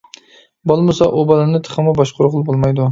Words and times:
بولمىسا 0.71 1.11
ئۇ 1.11 1.27
بالىنى 1.33 1.63
تېخىمۇ 1.69 1.97
باشقۇرغىلى 2.03 2.49
بولمايدۇ. 2.51 2.79